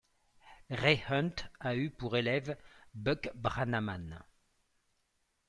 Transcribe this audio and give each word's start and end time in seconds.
Ray 0.81 0.97
Hunt 1.07 1.47
a 1.59 1.75
eu 1.75 1.91
pour 1.91 2.17
élève 2.17 2.57
Buck 2.95 3.29
Brannaman. 3.35 4.25